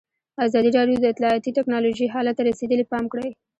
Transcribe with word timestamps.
ازادي 0.45 0.71
راډیو 0.77 0.97
د 1.01 1.05
اطلاعاتی 1.13 1.51
تکنالوژي 1.57 2.05
حالت 2.13 2.35
ته 2.37 2.43
رسېدلي 2.49 2.85
پام 2.91 3.05
کړی. 3.13 3.29